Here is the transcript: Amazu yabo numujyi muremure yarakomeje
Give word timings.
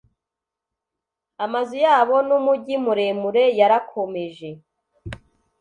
Amazu 1.45 1.75
yabo 1.85 2.15
numujyi 2.27 2.75
muremure 2.85 3.43
yarakomeje 3.59 4.49